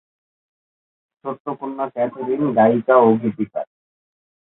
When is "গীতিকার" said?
3.21-3.67